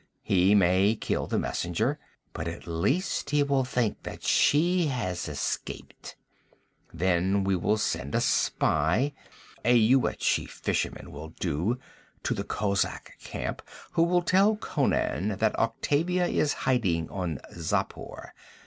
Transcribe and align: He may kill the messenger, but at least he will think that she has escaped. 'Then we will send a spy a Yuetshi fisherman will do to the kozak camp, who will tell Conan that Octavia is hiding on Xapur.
He 0.23 0.55
may 0.55 0.95
kill 0.95 1.27
the 1.27 1.37
messenger, 1.37 1.99
but 2.33 2.47
at 2.47 2.65
least 2.65 3.29
he 3.29 3.43
will 3.43 3.63
think 3.63 4.01
that 4.01 4.23
she 4.23 4.87
has 4.87 5.27
escaped. 5.27 6.15
'Then 6.91 7.43
we 7.43 7.55
will 7.55 7.77
send 7.77 8.15
a 8.15 8.19
spy 8.19 9.13
a 9.63 9.77
Yuetshi 9.77 10.49
fisherman 10.49 11.11
will 11.11 11.35
do 11.39 11.77
to 12.23 12.33
the 12.33 12.43
kozak 12.43 13.19
camp, 13.19 13.61
who 13.91 14.01
will 14.01 14.23
tell 14.23 14.55
Conan 14.55 15.37
that 15.37 15.55
Octavia 15.59 16.25
is 16.25 16.53
hiding 16.65 17.07
on 17.11 17.37
Xapur. 17.53 18.31